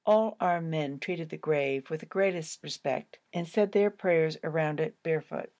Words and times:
All 0.03 0.35
our 0.39 0.61
men 0.61 0.97
treated 0.99 1.29
the 1.29 1.37
grave 1.37 1.87
with 1.91 1.99
the 1.99 2.07
greatest 2.07 2.63
respect, 2.63 3.19
and 3.33 3.47
said 3.47 3.71
their 3.71 3.91
prayers 3.91 4.35
around 4.43 4.79
it 4.79 4.95
barefoot. 5.03 5.49